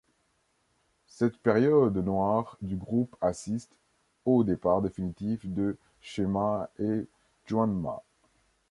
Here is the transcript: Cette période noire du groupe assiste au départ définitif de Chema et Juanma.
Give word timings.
Cette 1.05 1.37
période 1.37 1.95
noire 1.95 2.57
du 2.63 2.75
groupe 2.75 3.15
assiste 3.21 3.71
au 4.25 4.43
départ 4.43 4.81
définitif 4.81 5.45
de 5.45 5.77
Chema 6.01 6.71
et 6.79 7.05
Juanma. 7.45 8.01